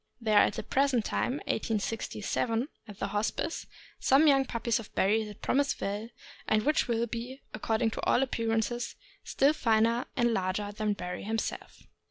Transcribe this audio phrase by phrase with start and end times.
[0.19, 3.67] There are at the present time (1867) at the Hospice
[3.99, 6.09] some young puppies of Barry that promise well,
[6.47, 11.83] and which will be, according to all appearances, still finer and larger than Barry himself.